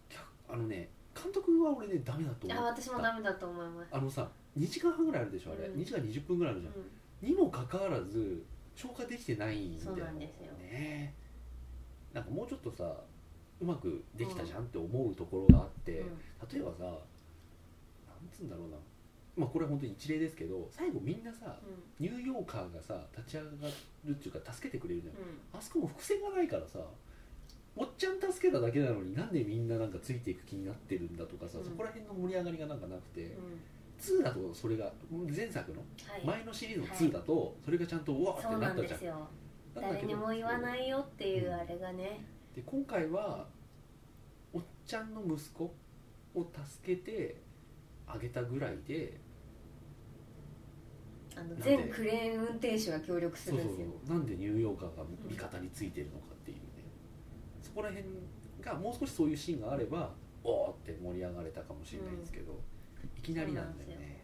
[0.09, 5.81] 脚あのね監督は俺ねダメだと思あ私もダメだと思います、あのさ2時間半ぐらいあるでしょあれ、うん。
[5.81, 6.77] 2時間20分ぐらいあるじゃん、う
[7.21, 8.43] にもかかわらず
[8.75, 10.53] 消化できてないんだよそうなんですよ。
[10.53, 11.13] ね
[12.13, 12.91] なんかもうちょっとさ
[13.59, 16.03] うまくできたじゃんって思うところがあって、んうん。
[16.51, 16.95] 例えばさなん
[18.31, 18.77] つうんだろうな。
[19.35, 21.55] まあこれは本当に一例ですけど最後みんなさ
[21.99, 23.49] ニューヨーカーがさ立ち上が
[24.05, 25.13] るっていうか助けてくれるじゃん。
[25.57, 26.79] あそこも伏線がないからさ
[27.79, 31.63] おっちゃん助けただけなのになんでみんななんかついていく気になってるんだとかさ、うん。
[31.63, 34.19] そこら辺の盛り上がりがなんかなくて、うん。
[34.19, 34.91] 2だとそれが
[35.33, 36.25] 前作のはい。
[36.25, 38.85] 前のシリーズの2だとそれがちゃんとうわーってななったじゃん。
[38.85, 39.27] んですよ。
[39.75, 42.19] なん誰にも言わないよっていうあれがね、
[42.53, 43.47] で今回は
[44.51, 45.63] おっちゃんの息子
[46.35, 47.41] を助けて
[48.07, 49.21] あげたぐらいで
[51.37, 53.87] あの全クレーン運転手が協力するんですよ。
[54.05, 56.38] そうなんでニューヨーカーが味方についてるのか
[57.79, 58.05] こら辺
[58.61, 60.11] がもう少しそういうシーンがあれば
[60.43, 62.59] おーって盛り上がれたかもしれないですけど、
[63.17, 64.23] いきなりなんだよね。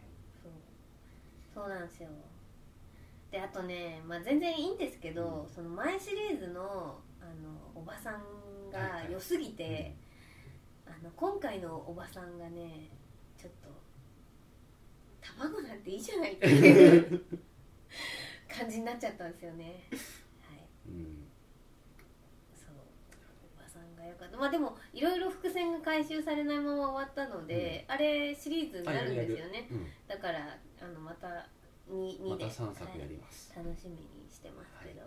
[1.54, 1.68] そう。
[1.68, 2.08] なんですよ。
[3.30, 5.54] であとね、まあ、全然いいんですけど、うん。
[5.54, 9.94] その前シリーズのあのおばさんが良すぎて、
[10.86, 12.90] あの今回のおばさんがね
[13.36, 13.68] ちょっと
[15.20, 17.22] 卵なんていいじゃないっていう
[18.48, 19.84] 感じになっちゃったんですよね。
[20.40, 20.66] はい。
[20.88, 21.25] うん
[24.06, 29.68] よかったまあでもいろいろ伏線が回収されないまま終わったので、あれシリーズになるんですよね。
[29.70, 29.86] うん。
[30.06, 31.46] だからあのまた
[31.90, 35.02] 2, 2で、また3作やはいります、楽しみにしてますけど、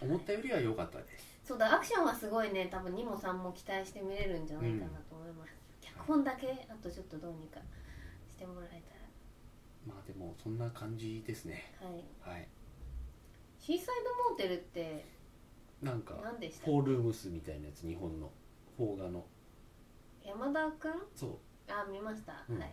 [0.00, 1.38] 思ったよりは良かったです。
[1.44, 2.68] そうだアクションはすごいね。
[2.70, 6.66] 多分2も3も期待して見れるんじゃないかなと思います、脚本だけ？
[6.70, 7.60] あとちょっとどうにか
[8.28, 8.82] してもらえ
[9.86, 11.74] まあでもそんな感じですね。
[11.78, 12.04] たらはい。
[12.38, 12.48] はい。
[13.60, 15.04] シーサイドモーテルって
[15.84, 18.30] なんか何でしたフォールームスみたいなやつ日本の。
[18.76, 19.24] 邦画の。
[20.24, 20.92] 山田くん？
[21.14, 21.30] そう。
[21.68, 22.58] あ見ました、うん。
[22.58, 22.72] はい。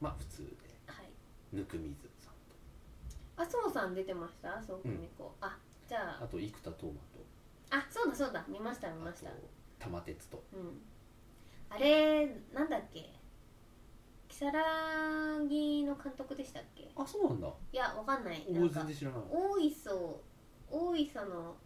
[0.00, 0.46] まあ普通で。
[0.86, 1.10] はい。
[1.52, 2.56] ぬくみずさんと。
[3.36, 4.56] 麻生さん出てました？
[4.56, 5.58] 麻生久美子、あ
[5.88, 6.24] じゃあ。
[6.24, 6.98] あと生田斗真と。
[7.70, 8.44] あそうだそうだ。
[8.48, 9.30] 見ました見ました。
[9.80, 10.42] 玉鉄と。
[10.52, 10.80] うん。
[11.68, 13.18] あれなんだっけ？
[14.28, 16.88] 如月の監督でしたっけ？
[16.96, 17.48] あそうなんだ。
[17.72, 18.46] いやわかんない。
[18.50, 20.20] な俺んか全然知らない大磯
[20.70, 21.56] 大磯の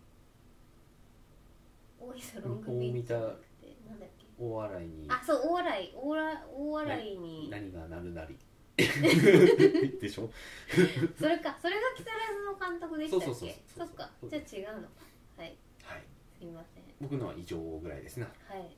[2.01, 4.27] 大磯ロングビーチじゃなくてなんだっけ？
[4.39, 5.91] 大洗にあそう大洗。
[5.95, 7.49] 大洗大洗に。
[7.51, 8.37] 何がなるなり。
[8.77, 8.87] で
[10.09, 10.29] しょ？
[11.19, 13.25] それかそれが木更津の監督でしたっけ？
[13.27, 14.89] そうそうそうそっかじゃあ違うの。
[14.89, 14.89] か
[15.39, 15.57] はい。
[15.83, 16.03] はい。
[16.39, 16.85] すいません。
[17.01, 18.27] 僕のは以上ぐらいですな。
[18.27, 18.77] はい。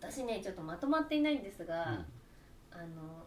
[0.00, 2.78] 私ねちょっとまとまっていないんですが、うん。
[2.78, 3.26] あの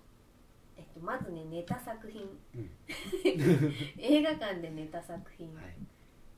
[0.78, 2.22] えっとまずねネタ作品、
[2.56, 2.72] うん。
[4.00, 5.66] 映画館でネタ作品、はい。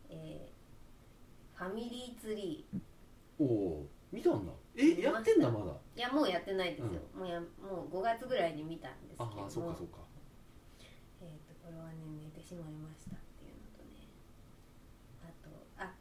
[0.10, 0.55] えー
[1.56, 2.80] ファミリーツリー。
[3.40, 4.52] おお見たんだ。
[4.76, 5.10] え見ました。
[5.12, 5.72] やってんだまだ？
[5.96, 9.44] いやもうやってないですよ、もうやもう5月ぐらいに見たんですけども。
[9.44, 9.98] ああそうかそうか。
[11.22, 14.08] えー、とこれはね寝てしまいましたっていうのとね。
[15.24, 15.92] あとあ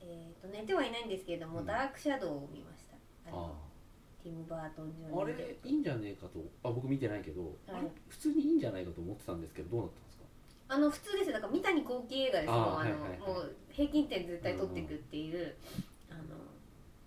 [0.00, 1.66] えっ、と寝てはいないんですけれども、うん。
[1.66, 2.96] ダークシャドウを見ました。
[3.28, 3.70] あのあ
[4.22, 6.40] ティム・バートン・ジョああニー・デップれいいんじゃねえかと。
[6.62, 7.52] あ僕見てないけど、はい。
[7.68, 7.88] あれ？
[8.08, 10.19] 普通にいいんじゃないかと思ってたんですけどどうなったんですか？
[10.72, 11.32] あの普通ですよ。
[11.34, 13.18] だから三谷幸喜映画ですもんあーあの、はいはいはい。
[13.18, 15.56] もう平均点絶対取っていくっていう、
[16.08, 16.20] あの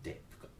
[0.03, 0.51] でとか。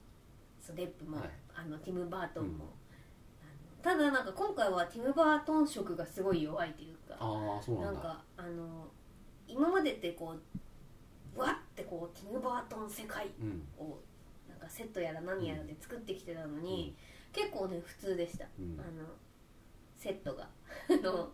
[0.62, 1.30] そうデップも、はい。
[1.54, 3.84] あのティム・バートンも、うん。
[3.84, 8.88] ただなんか今回はティム・バートン色がすごい弱いというかああそうなんんかあの
[9.46, 10.36] 今までってこ
[11.36, 13.68] うわってこうティム・バートン世界うん。
[13.78, 14.00] を
[14.48, 16.96] なんかセットやら何やらで作ってきてたのに、
[17.34, 18.80] 結構ね普通でした、うん。
[18.80, 19.10] あの
[19.98, 20.48] セットが。
[20.90, 21.30] あの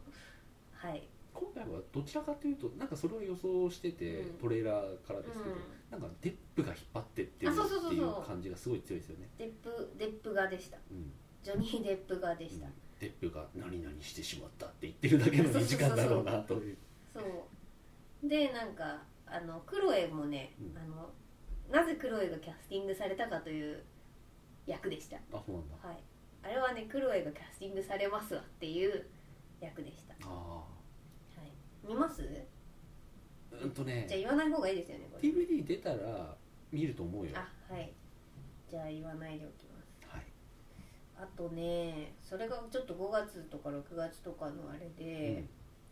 [0.73, 1.07] はい
[1.39, 4.37] 今回はどちらかというとなんかそれを予想してて、うん。
[4.37, 5.57] トレーラーからですけど、うん。
[5.89, 7.93] なんかデップが引っ張ってってるあそうそうそうそう。
[7.93, 10.77] っていう感じがすごい強いですよね、デップデップ映画でした。
[10.91, 11.11] うん。
[11.41, 12.73] ジョニー・デップ映画でした、うん。
[12.99, 16.77] デップが何々してしまったって言ってるだけの2時間だろうなという。
[17.13, 18.27] そう。
[18.27, 20.77] でなんかあのクロエもね、うん。
[20.77, 21.09] あの
[21.71, 23.81] なぜクロエがキャスティングされたかという
[24.65, 25.17] 役でした。
[25.31, 25.87] あそうなんだ。
[25.87, 26.03] はい。
[26.41, 29.05] あれはねクロエがキャスティングされますわっていう
[29.59, 30.78] 役でした、あはい、
[31.89, 32.21] 見ます？
[33.51, 34.05] あうんとね。
[34.07, 35.27] じゃあ言わない方がいいですよねこれ。
[35.27, 36.35] DVD 出たら
[36.71, 37.31] 見ると思うよ。
[37.35, 37.91] あはい。
[38.69, 39.97] じゃあ言わないでおきます。
[40.07, 40.25] はい。
[41.17, 45.49] あとねそれがちょっと5月とか6月とかのあれうでん、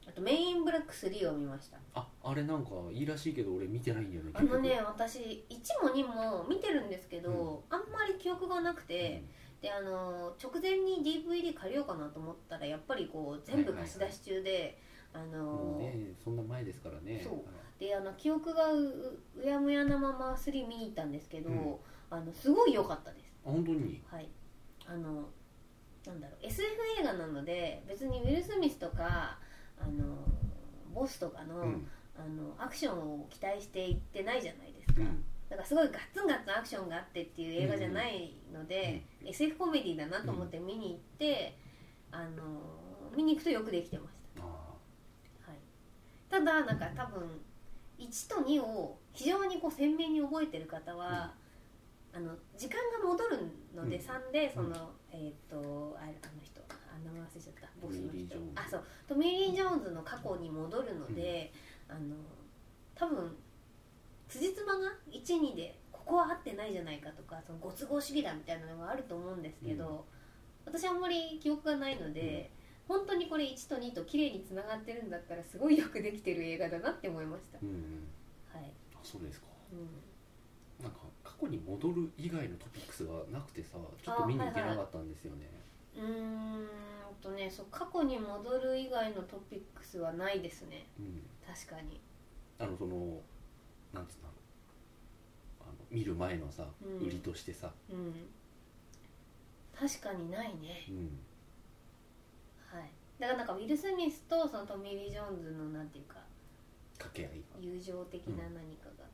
[0.08, 1.80] あとメインブラック3を見ました。
[1.96, 9.24] ああれなんかいいらしいけど俺見てないんだよねあのね私1も2も見てるんですけど、あんまり記憶がなく結て、
[9.62, 17.22] であの直前に DVD 借りようかなと思ったらやっぱりこう全部貸し出し中で、あうんのもうねそんな前ですからね。
[17.24, 17.42] そう。
[17.80, 21.76] であの記憶がううやむやなまま3見に行ったんですけど、うん。
[22.10, 23.32] あのすごい良かったです。
[23.46, 24.02] あ本当に？
[24.10, 24.30] はい。
[24.86, 25.30] あの
[26.06, 26.68] なんだろう SF
[27.00, 29.38] 映画なので別にウィル・スミスとか
[29.80, 30.16] あの
[30.94, 31.88] ボスとかの,、うん。
[32.18, 35.24] あのアクションを期待していってないじゃないですか、うん。
[35.50, 41.56] だからすごいガッツンガッツンアクションがあってっていう映画じゃないので、SF コメディだなと思って見に行って、
[42.12, 42.28] あの
[43.16, 44.17] 見に行くとよくできてました、あはい、
[46.30, 47.42] ただなんか多分
[48.00, 51.34] 1と2を非常にこう鮮明に覚えてる方は、
[52.14, 53.38] あの時間が戻る
[53.76, 54.04] のでうん。
[54.04, 54.74] 3でその、うん。
[55.12, 57.68] えっ、とあれあの人あ名前忘れちゃった。
[57.82, 58.36] ボスの人。
[58.56, 58.84] あそう。
[59.08, 61.52] トミー・リー・ジョーンズの過去に戻るので、
[61.90, 62.16] あの
[62.96, 63.36] 多分
[64.28, 64.74] 辻褄が
[65.12, 70.06] 12でここは合ってないじゃないかとかそのご都合主義だみたいなのがあると思うんですけど、
[70.66, 72.52] 私あんまり記憶がないので、
[72.88, 78.08] 本当にこれ1と2と綺麗につながってるんだったらすごいよくできてる映画だなって思いました、うんうん。
[78.54, 79.48] はい、あそうですか。
[79.72, 79.76] う
[80.82, 85.50] ん、なんか過去に戻る以外のトピックスがなくてさちょっと見に行けなかったんですよね、
[85.96, 86.68] うーん
[87.22, 90.88] とねそう過去に戻る以外のトピックスはないですね。
[91.00, 91.22] うん。
[91.46, 92.00] 確かに。
[92.60, 93.22] あのその
[93.94, 94.30] なんつうの
[95.62, 97.08] あの見る前のさ、うん。
[97.08, 98.14] 売りとしてさ、うん。
[99.78, 100.86] 確かにないね。
[100.90, 101.20] うん、
[102.72, 102.92] はい。
[103.20, 106.16] だからなんかウィル・スミスとそのトミー・リー・ジョーンズのなんていうか
[106.98, 109.06] 掛け合い友情的な何かが、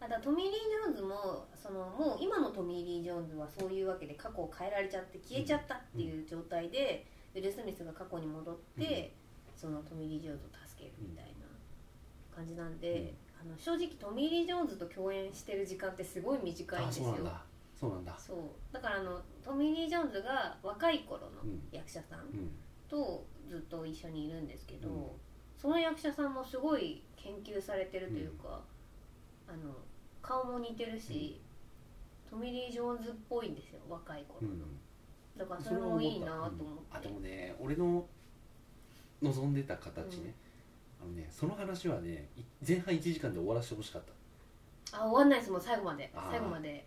[0.00, 9.12] あだからトミー・リー・ジョーンズもそのもう今のトミー・リー・ジョーンズはそういうわけで過去を変えられちゃって消えちゃったっていう状態で、ウィル・スミスが過去に戻って、
[9.56, 11.46] そのトミー・リー・ジョーンズを助けるみたいな
[12.34, 17.04] 感じなんで、あの正直トミー・リー・ジョーンズと共演してる時間ってすごい短いんあですよ。
[17.06, 17.44] そうなんだ。
[17.78, 18.18] そうなんだ。
[18.18, 18.36] そう。
[18.72, 21.62] だからあのトミー・リー・ジョーンズが若い頃のうん。
[21.70, 22.50] 役者さんうん
[22.92, 25.06] とずっと一緒にいるんですけど、うん。
[25.56, 28.60] その役者さんもすごい研究されてるというか、
[29.48, 29.74] あの
[30.20, 31.40] 顔も似てるし、
[32.28, 34.46] トミー・リー・ジョーンズっぽいんですよ若い頃。
[34.46, 34.62] の、うん。
[35.38, 38.04] だからそれもいいなと思って、あでもね俺の
[39.22, 40.34] 望んでた形ね、
[41.00, 44.02] あのねその話はねい前半1時間で終わらせてほしかっ
[44.90, 44.98] た。
[44.98, 46.12] あ終わんないですもう最後まで。
[46.30, 46.86] 最後まで。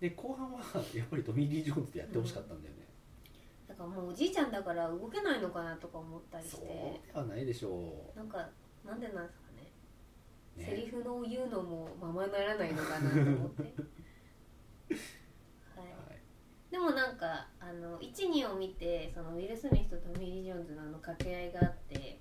[0.00, 0.60] で後半は
[0.94, 2.79] やっぱりトミー・リー・ジョーンズでやってほしかったんだよね、だ
[3.80, 6.58] からもうおじいちゃんだから動けないのかなとか思ったりしそ
[7.14, 8.48] うはないでしょなんか
[8.84, 9.72] なんでなんですかね。
[10.56, 13.62] う、ね、セリフの言うのもままならないのかなと思って。
[15.76, 15.86] はい。
[15.86, 16.20] はい。
[16.70, 22.20] でもなんかあの12を見てそのウィル・スミスとトミー・リー・ジョーンズのあの掛け合いがあって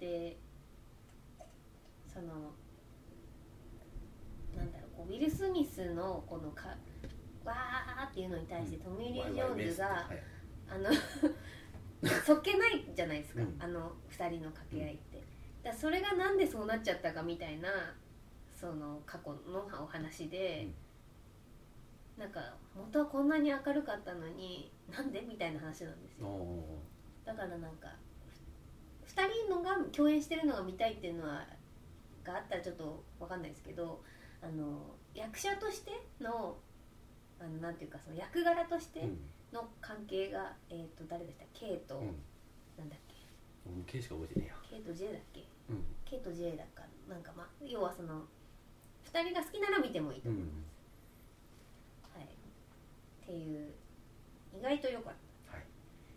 [0.00, 0.36] で
[2.06, 2.52] その
[4.56, 6.76] なんだろうこうウィル・スミスのこのか
[7.44, 10.35] わーっていうのに対してトミー・リー・ジョーンズが、はい
[10.68, 10.90] あの
[12.24, 13.56] そっけないじゃないですか、うん。
[13.58, 15.18] あの2人の掛け合いって、
[15.62, 17.68] だからそれがなんでそうなっちゃったかみたいな
[18.58, 20.68] その過去のお話で、
[22.18, 22.40] なんか
[22.74, 26.26] 元はこんなに明るかったのになんでみたいな話なんですよ。
[26.26, 26.80] お
[27.24, 27.88] だからなんか
[29.06, 31.46] 2人のが共演してるのが見たいっていうのは
[32.24, 34.00] があったらちょっと分かんないですけど
[34.42, 36.56] あの役者としての
[37.40, 39.18] あのなんていうかその役柄としてーうん
[39.56, 42.06] の関係が、えー、と誰でした K と、うん。
[42.76, 43.14] なんだっけ？
[43.64, 45.40] 俺も K しか覚えてね K と J だっけ？
[45.40, 48.24] えや K と J だかなんかまあ要はその
[49.12, 50.28] 2人が好きなら見てもいいと。
[50.28, 50.64] うん、う思いまん
[52.12, 52.24] す、はい。
[52.26, 52.28] っ
[53.26, 53.72] ていう
[54.58, 55.14] 意外と良かっ
[55.48, 55.64] たはい。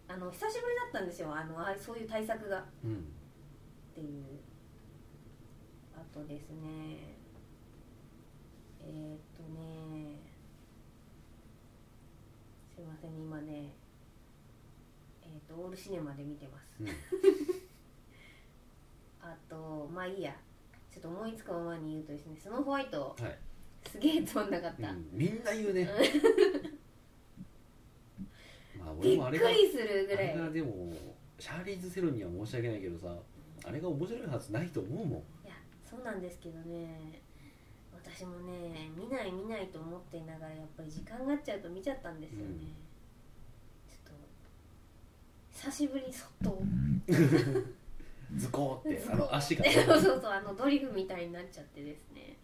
[0.09, 1.33] あの久しぶりだったんですよ。
[1.33, 2.65] あのあそういう対策が。
[2.83, 2.97] うん。
[2.99, 3.01] っ
[3.95, 4.25] ていう。
[5.95, 7.15] あとですね
[15.79, 16.75] シネマで見てます。
[16.81, 16.87] うん。
[19.21, 20.35] あとまあいいや。
[20.91, 23.37] ちょっと思いつくままに言うとですねスノーホワイトはい。
[23.87, 25.87] すげえつまんなかった、うんみんな言うね。
[28.77, 30.27] まあびっ俺もあれがくりするぐあらい。
[30.29, 30.93] れがでも
[31.39, 33.17] シャーリーズ・セロンには申し訳ないけどさ
[33.65, 35.19] あれが面白いはずないと思うもん。
[35.45, 35.53] いや
[35.85, 37.21] そうなんですけどね。
[37.93, 42.88] 私もね見ない見ないと思っていながらやっぱり時間があっちゃうと見ちゃったんですよね、うん
[45.61, 46.57] 久しぶりにそっと。
[48.37, 49.65] ズコーってあの足が。
[49.69, 52.37] そうそうそうあのドリフみたいになっちゃってですね。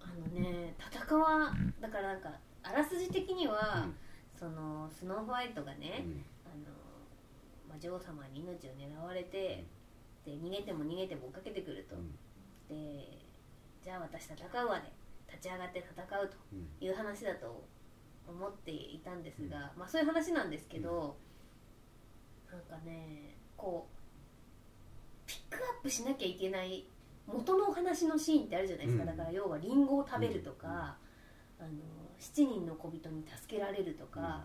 [0.00, 3.94] あのね戦わだからなんかあらすじ的には、うん。
[4.34, 6.24] そのスノーホワイトがね、うん。
[6.46, 6.72] あの
[7.68, 9.66] まあ、女王様に命を狙われて、
[10.24, 12.16] で逃げても逃げても追っかけてくると、うん。
[12.66, 13.18] で
[13.82, 14.90] じゃあ私戦うわで
[15.28, 16.68] 立ち上がって戦うとうん。
[16.80, 17.62] いう話だと
[18.30, 21.16] 思っていたんですが、まあそういう話なんですけど、
[22.50, 26.84] なんかねこうピックアップしなきゃいけない
[27.26, 29.08] 元のお話のシーンってあるじゃないですか、うん。
[29.08, 30.96] だから要はリンゴを食べるとか、
[31.60, 31.68] あの
[32.18, 34.44] 7人の小人に助けられるとか、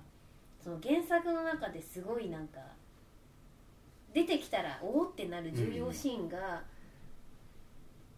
[0.64, 2.60] その原作の中ですごいなんか
[4.14, 6.64] 出てきたらおおってなる重要シーンが、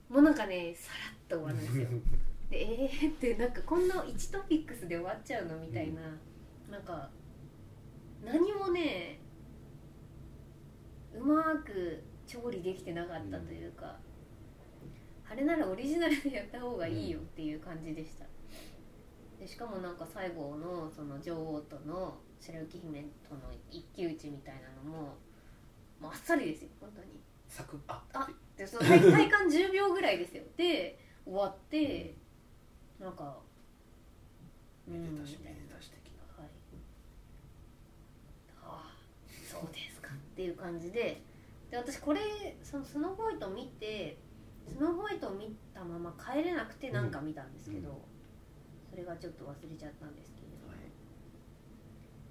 [0.09, 0.91] もうなんかねさ
[1.29, 1.87] らっと終わるんですよ。
[2.49, 5.57] でえー、ってなんかこんな1トピックスで終わっちゃうの？
[5.57, 6.01] みたいな、
[6.71, 7.09] なんか
[8.23, 9.19] 何もね
[11.13, 13.97] うまく調理できてなかったというか、
[15.29, 18.25] あれならオリジナルでやった方がいいよっていう感じでした、
[19.39, 25.15] でしかもなんか最後のその女王との白雪姫との一騎打ちみたいなのも
[25.99, 27.07] もうあっさりですよ本当に。
[27.49, 30.43] サクああでその体 体感10秒ぐらいですよ。
[30.55, 32.15] で終わって
[32.99, 33.37] なんか
[34.87, 36.23] めでたしうんめでたし的な。
[36.41, 36.49] はい。
[38.63, 38.91] ああ
[39.27, 41.21] そうですかっていう感じで。
[41.69, 42.21] で私これ
[42.63, 44.17] そのスノーホワイトを見て
[44.65, 47.95] スノーホワイトを見たまま帰れなくてなんか見たんですけど、うん。
[48.89, 50.65] それがちょっと忘れちゃったんですけれど。
[50.65, 50.79] も、はい。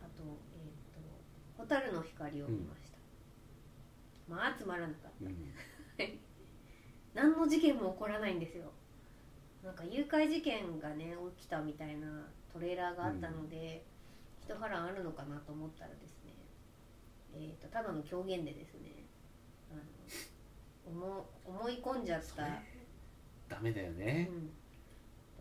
[0.03, 0.73] あとえっ、
[1.57, 2.99] と「蛍の光」を見ました、
[4.29, 5.27] まあつまらなかった。
[5.27, 5.53] うん。
[7.15, 8.73] 何の事件も起こらないんですよ
[9.67, 12.07] なんか誘拐事件がね起きたみたいな
[12.53, 13.85] トレーラーがあったので、
[14.41, 16.33] 一波乱あるのかなと思ったらですね
[17.35, 19.05] えー、とただの狂言でですね
[19.73, 19.75] あ
[20.89, 22.45] の思思い込んじゃった
[23.49, 24.31] ダメだよね。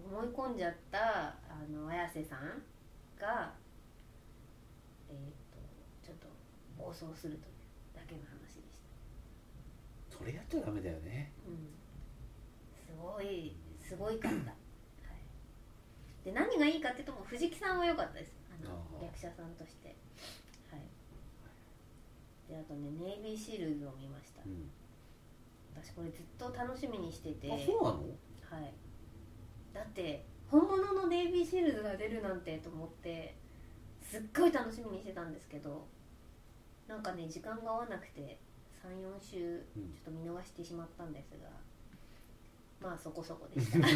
[0.02, 1.36] うん、思い込んじゃったあ
[1.72, 2.40] の綾瀬さん
[3.20, 3.54] が
[5.08, 5.16] えっ、
[5.54, 5.60] と
[6.04, 6.28] ちょっと
[6.76, 7.54] 暴走するという
[7.94, 8.82] だけの話でし
[10.10, 10.18] た。
[10.18, 11.32] それやっちゃダメだよね。
[11.48, 11.70] うん。
[12.74, 13.56] すごい
[13.88, 14.56] すごいかった、は
[16.24, 18.34] い、で何がいいかっていうともう藤木さんは良かったです。
[18.50, 19.96] あの役者さんとして。
[20.72, 20.82] はい。
[22.50, 24.42] であとねネイビーシールズを見ました。
[24.46, 24.72] うん。
[25.76, 27.52] 私これずっと楽しみにしてて。
[27.52, 27.98] あそうなの？
[28.50, 28.74] はい。
[29.74, 33.36] だって本物のネイビーシールズが出るなんてと思って
[34.02, 35.86] すっごい楽しみにしてたんですけど
[36.88, 38.40] なんかね時間が合わなくて
[38.84, 39.92] 34週うん。
[39.94, 41.50] ちょっと見逃してしまったんですが、
[42.82, 43.80] まあそこそこでした。
[43.86, 43.88] は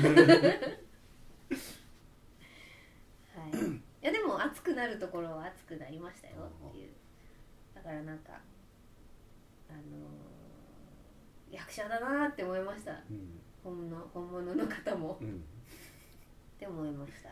[3.47, 3.51] い。
[3.51, 6.35] いやでも熱くなるところは熱くなりましたよ
[6.69, 6.93] っていう。
[7.75, 8.33] だからなんか
[9.69, 9.83] あのー
[11.51, 12.91] 役者だなって思いました。
[12.91, 13.39] うん。
[13.63, 15.17] 本の本物の方も。
[15.19, 15.29] うん。
[15.29, 15.31] っ
[16.59, 17.29] て思いました。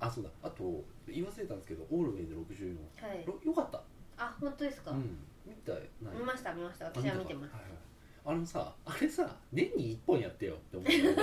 [0.00, 0.30] あそうだ。
[0.42, 2.76] あと言い忘れたんですけどオールウェイズ64
[3.08, 3.24] はい。
[3.24, 3.80] ろよかった。
[4.18, 5.16] あ本当ですか、うん。
[5.46, 5.82] 見たない。
[6.18, 6.86] 見ました見ました。
[6.86, 7.54] あ私は見てます。
[7.54, 7.85] はいはい
[8.26, 11.22] あのさあれさ年に1本やってよって思うんだ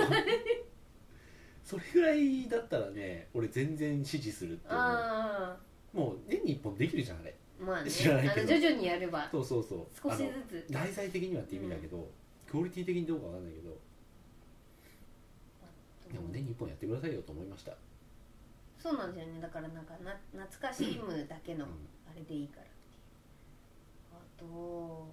[1.62, 4.80] それぐらいだったらね俺全然支持するって思う。
[4.80, 5.56] あ
[5.92, 7.34] もう年に1本できるじゃんあれ。
[7.60, 7.90] あまあね。
[7.90, 8.46] 知らないけど。
[8.48, 9.28] 徐々にやれば。
[9.30, 9.86] そうそうそう。
[9.94, 12.10] 少しあのずつ題材的にはって意味だけど、
[12.50, 13.70] クオリティ的にどうかわかんないけど。
[16.12, 17.72] でも年に1本やってくださいよと思いました、
[18.78, 19.40] そうなんですよね。
[19.40, 21.70] だからなんかな懐かしむだけのうん。
[22.10, 23.02] あれでいいからっていう。
[24.12, 25.08] あと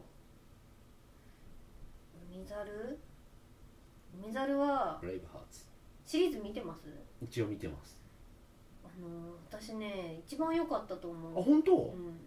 [2.52, 2.99] 海猿
[4.22, 5.66] 海猿はブレイブハーツ
[6.06, 6.82] シリーズ見てます？
[7.22, 7.97] 一応見てます。
[8.84, 9.08] あの
[9.49, 11.39] 私ね一番良かったと思う。
[11.39, 12.20] あ本当、うん。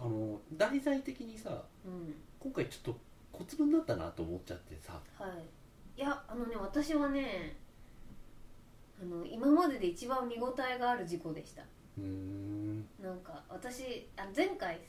[0.00, 2.14] あの題材的にさうん。
[2.40, 2.98] 今回ちょっと
[3.30, 5.00] 小粒になったなと思っちゃってさ。
[5.16, 6.00] はい。
[6.00, 7.56] いやあのね私はね
[9.00, 11.62] あの今までで一番見応えがある事故でした
[11.96, 14.80] なんか私あ前回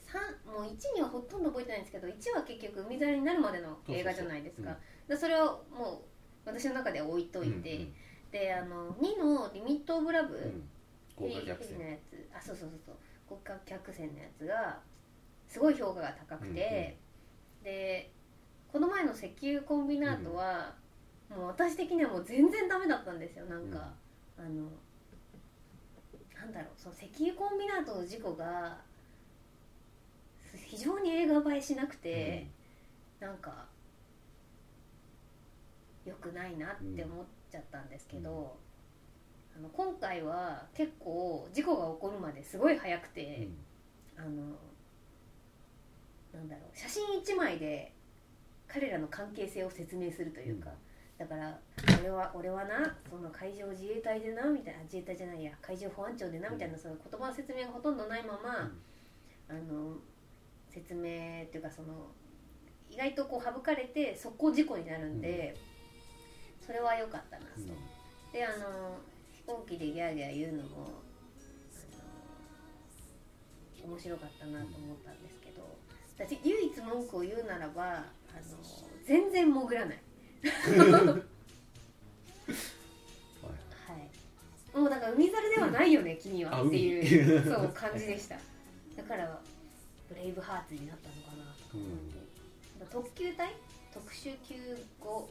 [0.46, 4.76] 3もう1にはほとんど覚えてないんですけど1は結局海猿になるまでの映画じゃないですか。
[5.08, 6.02] でそれをも
[6.46, 7.94] う私の中では置いといて、うん
[8.32, 10.68] であの2の「リミット・オブ・ラブ」うん。
[11.18, 12.28] の船やつ。
[12.36, 12.96] あそうそうそうそう。
[13.30, 14.82] 豪華客船のやつが
[15.48, 16.98] すごい評価が高くて、
[17.62, 18.12] で
[18.70, 20.74] この前の石油コンビナートは、
[21.30, 23.46] もう私的にはもう全然ダメだったんですよ。
[23.46, 23.94] なんか、
[24.36, 24.68] あの
[26.46, 28.78] なんだろうその石油コンビナートの事故が
[30.64, 32.46] 非常に映画映えしなくて、
[33.18, 33.66] なんか
[36.04, 38.56] 良くないなって思っちゃったんですけど、
[39.56, 43.48] あの今回は結構事故が起こるまですごい早くて、
[44.16, 44.28] あの
[46.32, 47.92] なんだろう写真1枚で
[48.68, 50.70] 彼らの関係性を説明するというか、
[51.18, 51.58] だから
[52.00, 58.70] 俺は俺はなその海上自衛隊でなみたいな自衛隊じゃないや海上保安庁でなみたいな、その言葉の説明がほとんどないまま、
[59.48, 59.96] あの
[60.68, 62.08] 説明っていうかその
[62.90, 65.56] 意外とこう省かれて速攻事故になるんで、
[66.64, 67.50] それは良かったなと。
[68.32, 68.98] であの
[69.32, 70.68] 飛行機でギャーギャー言うのも
[73.82, 75.76] あの面白かったなと思ったんですけど。
[76.18, 78.06] 私唯一文句を言うならばあの
[79.04, 79.98] 全然潜らない
[84.74, 86.62] もうだから海猿ではないよね君は。
[86.62, 88.36] っていうそう感じでした。
[88.96, 89.40] だから
[90.08, 91.44] ブレイブハーツになったのかな。
[91.56, 93.54] とか思って、特急隊？
[93.92, 94.54] 特殊救
[95.00, 95.30] 護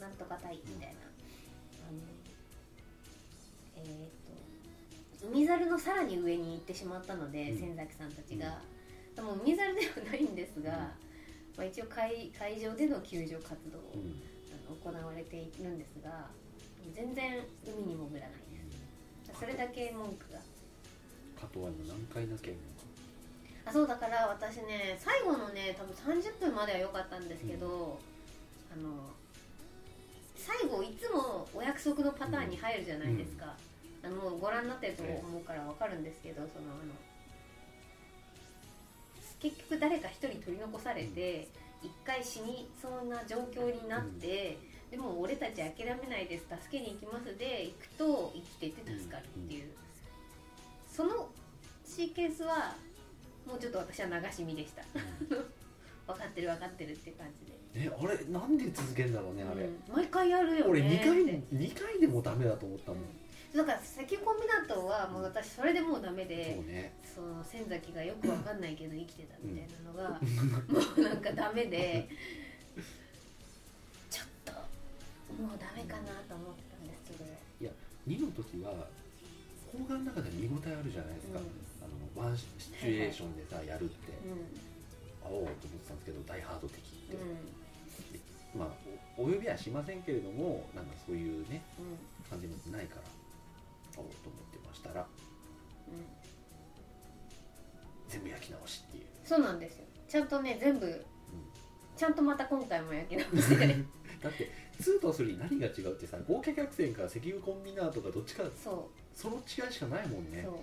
[0.00, 0.94] なんとか隊みたいな、
[1.88, 1.98] あの
[3.76, 7.58] えー、と海猿のさらに上に行ってしまったので、うん。
[7.58, 8.60] 千崎さんたちが、
[9.16, 10.92] でも海猿ではないんですが、
[11.56, 16.26] まあ、一応海海上での救助活動を、あの行われているんですが
[16.94, 19.40] 全然海に潜らないです。
[19.40, 20.38] それだけ文句が。
[21.40, 22.54] カトワの何回だけ
[23.66, 27.98] あそうだから私ね最後のね多分30分までは良かったんですけど、
[28.72, 29.10] あの
[30.36, 33.54] 最後いつもお約束のパターンに入るじゃないですか、
[34.02, 36.92] あのもうご覧になってると思うから分かるんですけど、そのあの
[39.44, 41.48] 結局誰か一人取り残されて
[41.82, 44.56] 一回死にそうな状況になって、
[44.90, 49.64] でも俺たち諦めないです助けに行きますで行くと生きてて助かるっていう、
[50.90, 51.28] その
[51.84, 52.74] シーケンスは
[53.46, 54.82] もうちょっと私は流し見でした。
[56.06, 57.26] 分かってる分かってるって感
[57.74, 63.00] じで、えあれなんで続けんだろうねあれ、うん毎回やるよね俺2回って二回でもダメだと思ったもん、
[63.54, 66.92] だから石油コンビナートはもう私それでもうダメでそうね。
[67.14, 70.26] その千崎がよく分かんないけど生きてたみたいなのが、も
[70.96, 72.08] うなんかダメで
[74.10, 74.50] ちょっと
[75.40, 77.30] もうダメかなと思ったんですけど。
[78.06, 78.86] 2の時は
[79.72, 81.46] 邦画の中で見応えあるじゃないですか、うん。
[81.80, 81.86] あ
[82.20, 84.12] のワンシチュエーションでさ、やるって。
[84.28, 84.44] うん。
[85.24, 87.18] あおうと思ってたんですけど「ダイハード的」って、う
[88.58, 88.74] まあ
[89.16, 91.98] おお呼びはしませんけれどもなんかそういうねんうん。
[92.28, 93.02] 感じのないから
[93.98, 95.06] あおうと思ってましたら
[95.88, 96.06] うん。
[98.08, 99.84] 全部焼き直しっていう、そうなんですよ。
[100.08, 101.04] ちゃんとね全部
[101.96, 103.66] ちゃんとまた今回も焼き直して。
[104.22, 110.40] だって2と3何が違うってさ豪華客船か石油コンビナートかどっちかそその違いしかないもんね。
[110.40, 110.54] うそう。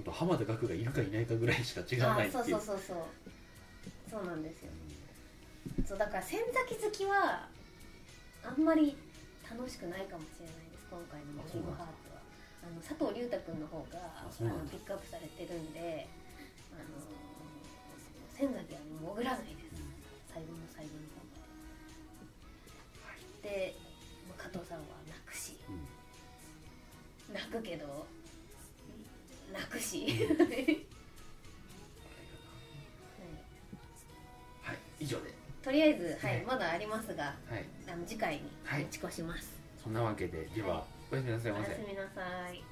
[0.00, 2.42] あと浜田岳がいるかいないかぐらいしか違わないっていう。
[2.42, 2.96] あそうそうそうそう。
[4.10, 4.70] そうなんですよ。
[5.86, 7.48] そうだから千崎好きは
[8.42, 8.96] あんまり
[9.48, 11.92] 楽しくないかもしれないです今回の「リブハート。
[11.92, 11.94] は」
[12.62, 16.06] あの佐藤隆太君の方があのピックアップされてるんで
[16.72, 17.02] あの
[18.34, 19.82] 千崎はもう潜らないです。
[20.32, 21.22] 最後の最後の方
[23.04, 23.48] まで。
[23.48, 23.74] で
[24.38, 25.58] 加藤さんは泣くし。
[25.68, 25.74] うん。
[25.74, 25.80] うん
[27.32, 28.06] 泣くけど
[29.54, 30.44] 泣くし、あれかな
[34.62, 35.32] はい以上で。
[35.62, 36.44] とりあえず、はいはい。
[36.44, 37.64] まだありますがはい。
[37.90, 38.82] あの次回にはい。
[38.82, 39.48] 持ち越します、
[39.82, 41.68] そんなわけででは、はいおやすみなさいませ。
[41.68, 42.64] おやすみなさい